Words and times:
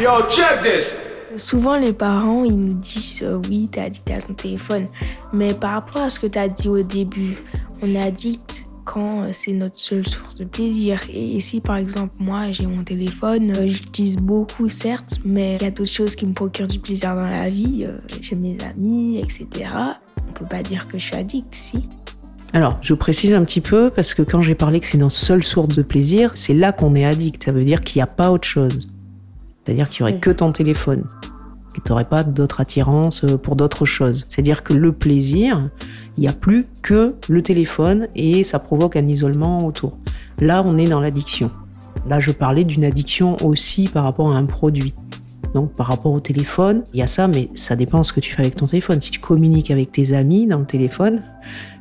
Yo, 0.00 0.22
check 0.30 0.62
this! 0.62 0.96
Souvent, 1.36 1.76
les 1.76 1.92
parents, 1.92 2.44
ils 2.44 2.56
nous 2.56 2.74
disent 2.74 3.22
euh, 3.22 3.40
oui, 3.48 3.68
t'es 3.70 3.80
addict 3.80 4.10
à 4.10 4.20
ton 4.20 4.34
téléphone. 4.34 4.86
Mais 5.32 5.54
par 5.54 5.72
rapport 5.72 6.02
à 6.02 6.10
ce 6.10 6.20
que 6.20 6.26
tu 6.26 6.38
as 6.38 6.48
dit 6.48 6.68
au 6.68 6.82
début, 6.82 7.36
on 7.82 7.94
est 7.94 8.02
addict 8.02 8.66
quand 8.86 9.22
euh, 9.22 9.30
c'est 9.32 9.52
notre 9.52 9.78
seule 9.78 10.06
source 10.06 10.36
de 10.36 10.44
plaisir. 10.44 11.02
Et 11.12 11.40
si 11.40 11.60
par 11.60 11.76
exemple 11.76 12.14
moi 12.18 12.52
j'ai 12.52 12.66
mon 12.66 12.82
téléphone, 12.82 13.50
euh, 13.50 13.68
j'utilise 13.68 14.16
beaucoup 14.16 14.70
certes, 14.70 15.18
mais 15.24 15.56
il 15.56 15.62
y 15.62 15.66
a 15.66 15.70
d'autres 15.70 15.90
choses 15.90 16.16
qui 16.16 16.24
me 16.24 16.32
procurent 16.32 16.68
du 16.68 16.78
plaisir 16.78 17.14
dans 17.14 17.26
la 17.26 17.50
vie. 17.50 17.84
Euh, 17.84 17.98
j'ai 18.22 18.36
mes 18.36 18.56
amis, 18.62 19.18
etc. 19.18 19.70
On 20.28 20.32
peut 20.32 20.46
pas 20.46 20.62
dire 20.62 20.86
que 20.86 20.96
je 20.96 21.04
suis 21.04 21.16
addict, 21.16 21.54
si. 21.54 21.88
Alors, 22.52 22.78
je 22.80 22.94
précise 22.94 23.34
un 23.34 23.44
petit 23.44 23.60
peu 23.60 23.90
parce 23.90 24.14
que 24.14 24.22
quand 24.22 24.40
j'ai 24.40 24.54
parlé 24.54 24.80
que 24.80 24.86
c'est 24.86 24.98
notre 24.98 25.16
seule 25.16 25.44
source 25.44 25.74
de 25.74 25.82
plaisir, 25.82 26.32
c'est 26.34 26.54
là 26.54 26.72
qu'on 26.72 26.94
est 26.94 27.04
addict. 27.04 27.44
Ça 27.44 27.52
veut 27.52 27.64
dire 27.64 27.82
qu'il 27.82 27.98
n'y 27.98 28.02
a 28.04 28.06
pas 28.06 28.30
autre 28.30 28.46
chose. 28.46 28.88
C'est-à-dire 29.64 29.88
qu'il 29.88 30.04
n'y 30.04 30.12
aurait 30.12 30.20
que 30.20 30.30
ton 30.30 30.52
téléphone. 30.52 31.04
Et 31.76 31.80
tu 31.84 31.92
n'aurais 31.92 32.06
pas 32.06 32.22
d'autres 32.22 32.60
attirances 32.60 33.24
pour 33.42 33.56
d'autres 33.56 33.84
choses. 33.84 34.26
C'est-à-dire 34.28 34.62
que 34.62 34.72
le 34.72 34.92
plaisir, 34.92 35.68
il 36.16 36.22
n'y 36.22 36.28
a 36.28 36.32
plus 36.32 36.66
que 36.82 37.14
le 37.28 37.42
téléphone 37.42 38.08
et 38.14 38.44
ça 38.44 38.58
provoque 38.58 38.96
un 38.96 39.06
isolement 39.06 39.66
autour. 39.66 39.98
Là, 40.40 40.62
on 40.64 40.78
est 40.78 40.86
dans 40.86 41.00
l'addiction. 41.00 41.50
Là, 42.08 42.20
je 42.20 42.30
parlais 42.30 42.64
d'une 42.64 42.84
addiction 42.84 43.36
aussi 43.44 43.88
par 43.88 44.04
rapport 44.04 44.32
à 44.32 44.36
un 44.36 44.44
produit. 44.44 44.94
Donc, 45.54 45.72
par 45.72 45.86
rapport 45.88 46.12
au 46.12 46.20
téléphone, 46.20 46.84
il 46.94 47.00
y 47.00 47.02
a 47.02 47.06
ça, 47.06 47.28
mais 47.28 47.50
ça 47.54 47.76
dépend 47.76 48.00
de 48.00 48.04
ce 48.04 48.12
que 48.12 48.20
tu 48.20 48.34
fais 48.34 48.42
avec 48.42 48.56
ton 48.56 48.66
téléphone. 48.66 49.00
Si 49.00 49.10
tu 49.10 49.20
communiques 49.20 49.70
avec 49.70 49.92
tes 49.92 50.12
amis 50.14 50.46
dans 50.46 50.58
le 50.58 50.66
téléphone, 50.66 51.22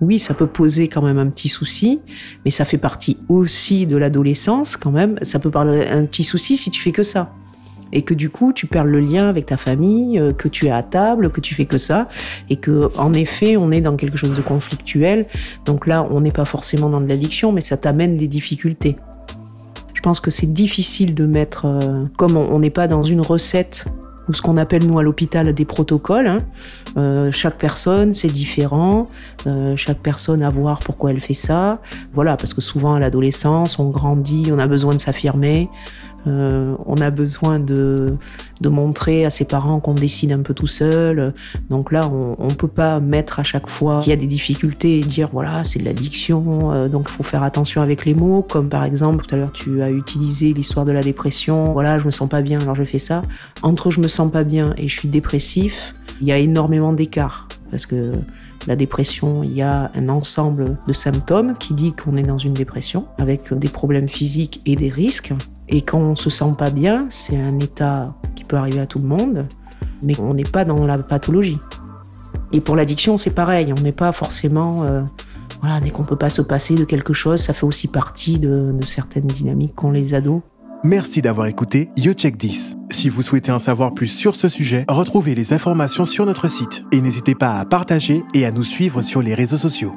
oui, 0.00 0.18
ça 0.18 0.34
peut 0.34 0.46
poser 0.46 0.88
quand 0.88 1.02
même 1.02 1.18
un 1.18 1.26
petit 1.28 1.48
souci, 1.48 2.00
mais 2.44 2.50
ça 2.50 2.64
fait 2.64 2.78
partie 2.78 3.18
aussi 3.28 3.86
de 3.86 3.96
l'adolescence 3.96 4.76
quand 4.76 4.92
même. 4.92 5.18
Ça 5.22 5.38
peut 5.38 5.50
parler 5.50 5.86
un 5.86 6.04
petit 6.04 6.24
souci 6.24 6.56
si 6.56 6.70
tu 6.70 6.80
fais 6.80 6.92
que 6.92 7.02
ça 7.02 7.32
et 7.92 8.02
que 8.02 8.14
du 8.14 8.30
coup 8.30 8.52
tu 8.52 8.66
perds 8.66 8.84
le 8.84 9.00
lien 9.00 9.28
avec 9.28 9.46
ta 9.46 9.56
famille, 9.56 10.18
euh, 10.18 10.32
que 10.32 10.48
tu 10.48 10.66
es 10.66 10.70
à 10.70 10.82
table, 10.82 11.30
que 11.30 11.40
tu 11.40 11.54
fais 11.54 11.64
que 11.64 11.78
ça, 11.78 12.08
et 12.50 12.56
que 12.56 12.90
en 12.98 13.12
effet 13.12 13.56
on 13.56 13.70
est 13.70 13.80
dans 13.80 13.96
quelque 13.96 14.16
chose 14.16 14.34
de 14.34 14.42
conflictuel. 14.42 15.26
Donc 15.64 15.86
là 15.86 16.06
on 16.10 16.20
n'est 16.20 16.30
pas 16.30 16.44
forcément 16.44 16.90
dans 16.90 17.00
de 17.00 17.08
l'addiction, 17.08 17.52
mais 17.52 17.60
ça 17.60 17.76
t'amène 17.76 18.16
des 18.16 18.28
difficultés. 18.28 18.96
Je 19.94 20.00
pense 20.00 20.20
que 20.20 20.30
c'est 20.30 20.52
difficile 20.52 21.14
de 21.14 21.26
mettre, 21.26 21.66
euh, 21.66 22.04
comme 22.16 22.36
on 22.36 22.58
n'est 22.60 22.70
pas 22.70 22.86
dans 22.86 23.02
une 23.02 23.20
recette 23.20 23.86
ou 24.28 24.34
ce 24.34 24.42
qu'on 24.42 24.56
appelle 24.56 24.86
nous 24.86 24.98
à 24.98 25.02
l'hôpital 25.02 25.52
des 25.52 25.64
protocoles. 25.64 26.26
Hein. 26.26 26.38
Euh, 26.96 27.32
chaque 27.32 27.58
personne, 27.58 28.14
c'est 28.14 28.28
différent. 28.28 29.06
chaque 29.76 30.00
personne 30.00 30.42
à 30.42 30.50
voir 30.50 30.80
pourquoi 30.80 31.10
elle 31.10 31.20
fait 31.20 31.34
ça. 31.34 31.80
Voilà, 32.12 32.36
parce 32.36 32.52
que 32.52 32.60
souvent 32.60 32.94
à 32.94 33.00
l'adolescence, 33.00 33.78
on 33.78 33.90
grandit, 33.90 34.50
on 34.52 34.58
a 34.58 34.66
besoin 34.66 34.94
de 34.94 35.00
s'affirmer. 35.00 35.70
Euh, 36.26 36.74
on 36.86 36.96
a 37.00 37.10
besoin 37.10 37.58
de, 37.58 38.16
montrer 38.62 39.24
à 39.24 39.30
ses 39.30 39.44
parents 39.44 39.80
qu'on 39.80 39.94
décide 39.94 40.32
un 40.32 40.42
peu 40.42 40.54
tout 40.54 40.66
seul. 40.66 41.32
Donc 41.70 41.92
là, 41.92 42.08
on 42.08 42.48
ne 42.48 42.54
peut 42.54 42.68
pas 42.68 43.00
mettre 43.00 43.40
à 43.40 43.42
chaque 43.42 43.68
fois 43.68 44.00
qu'il 44.00 44.10
y 44.10 44.12
a 44.12 44.16
des 44.16 44.26
difficultés 44.26 44.98
et 44.98 45.02
dire 45.02 45.30
voilà, 45.32 45.64
c'est 45.64 45.78
de 45.78 45.84
l'addiction, 45.84 46.72
euh, 46.72 46.88
donc 46.88 47.06
il 47.08 47.12
faut 47.12 47.22
faire 47.22 47.42
attention 47.42 47.82
avec 47.82 48.04
les 48.04 48.14
mots. 48.14 48.42
Comme 48.42 48.68
par 48.68 48.84
exemple, 48.84 49.24
tout 49.24 49.34
à 49.34 49.38
l'heure, 49.38 49.52
tu 49.52 49.82
as 49.82 49.90
utilisé 49.90 50.52
l'histoire 50.52 50.84
de 50.84 50.92
la 50.92 51.02
dépression. 51.02 51.72
Voilà, 51.72 51.98
je 51.98 52.04
me 52.04 52.10
sens 52.10 52.28
pas 52.28 52.42
bien, 52.42 52.60
alors 52.60 52.74
je 52.74 52.84
fais 52.84 52.98
ça. 52.98 53.22
Entre 53.62 53.90
je 53.90 54.00
me 54.00 54.08
sens 54.08 54.30
pas 54.30 54.44
bien 54.44 54.74
et 54.76 54.88
je 54.88 54.98
suis 54.98 55.08
dépressif, 55.08 55.94
il 56.20 56.26
y 56.26 56.32
a 56.32 56.38
énormément 56.38 56.92
d'écart. 56.92 57.48
Parce 57.70 57.86
que 57.86 58.12
la 58.66 58.76
dépression, 58.76 59.42
il 59.42 59.52
y 59.52 59.62
a 59.62 59.90
un 59.94 60.08
ensemble 60.08 60.76
de 60.86 60.92
symptômes 60.92 61.54
qui 61.58 61.74
dit 61.74 61.92
qu'on 61.92 62.16
est 62.16 62.22
dans 62.22 62.38
une 62.38 62.54
dépression 62.54 63.06
avec 63.18 63.52
des 63.54 63.68
problèmes 63.68 64.08
physiques 64.08 64.60
et 64.66 64.76
des 64.76 64.88
risques. 64.88 65.32
Et 65.68 65.82
quand 65.82 65.98
on 65.98 66.16
se 66.16 66.30
sent 66.30 66.54
pas 66.56 66.70
bien, 66.70 67.06
c'est 67.10 67.36
un 67.36 67.58
état 67.60 68.14
qui 68.34 68.44
peut 68.44 68.56
arriver 68.56 68.80
à 68.80 68.86
tout 68.86 68.98
le 68.98 69.06
monde, 69.06 69.46
mais 70.02 70.18
on 70.18 70.34
n'est 70.34 70.44
pas 70.44 70.64
dans 70.64 70.86
la 70.86 70.98
pathologie. 70.98 71.58
Et 72.52 72.60
pour 72.60 72.76
l'addiction, 72.76 73.18
c'est 73.18 73.30
pareil, 73.30 73.72
on 73.76 73.80
n'est 73.80 73.92
pas 73.92 74.12
forcément... 74.12 74.84
Euh, 74.84 75.02
voilà, 75.60 75.80
dès 75.80 75.90
qu'on 75.90 76.04
peut 76.04 76.16
pas 76.16 76.30
se 76.30 76.42
passer 76.42 76.76
de 76.76 76.84
quelque 76.84 77.12
chose, 77.12 77.40
ça 77.40 77.52
fait 77.52 77.66
aussi 77.66 77.88
partie 77.88 78.38
de, 78.38 78.72
certaines 78.86 79.26
dynamiques 79.26 79.74
qu'ont 79.74 79.90
les 79.90 80.14
ados. 80.14 80.40
Merci 80.84 81.20
d'avoir 81.20 81.48
écouté 81.48 81.88
YoCheck 81.96 82.36
10. 82.36 82.76
Si 82.90 83.08
vous 83.08 83.22
souhaitez 83.22 83.50
en 83.50 83.58
savoir 83.58 83.92
plus 83.92 84.06
sur 84.06 84.36
ce 84.36 84.48
sujet, 84.48 84.84
retrouvez 84.88 85.34
les 85.34 85.52
informations 85.52 86.04
sur 86.04 86.26
notre 86.26 86.48
site 86.48 86.84
et 86.92 87.00
n'hésitez 87.00 87.34
pas 87.34 87.58
à 87.58 87.64
partager 87.64 88.22
et 88.34 88.46
à 88.46 88.52
nous 88.52 88.62
suivre 88.62 89.02
sur 89.02 89.20
les 89.20 89.34
réseaux 89.34 89.58
sociaux. 89.58 89.94